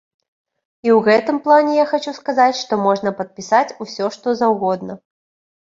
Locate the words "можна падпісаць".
2.87-3.69